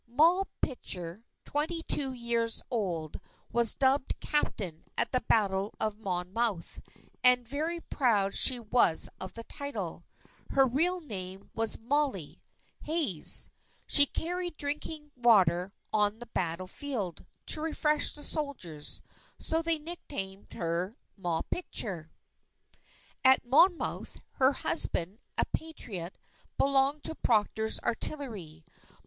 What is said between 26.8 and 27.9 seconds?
to Proctor's